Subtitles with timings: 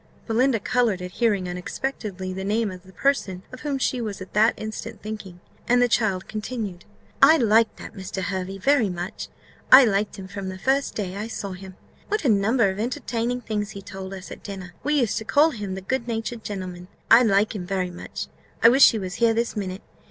[0.25, 4.33] Belinda coloured at hearing unexpectedly the name of the person of whom she was at
[4.33, 6.85] that instant thinking, and the child continued
[7.21, 8.23] "I liked that Mr.
[8.23, 9.27] Hervey very much
[9.71, 11.75] I liked him from the first day I saw him.
[12.07, 14.73] What a number of entertaining things he told us at dinner!
[14.83, 18.25] We used to call him the good natured gentleman: I like him very much
[18.63, 19.83] I wish he was here this minute.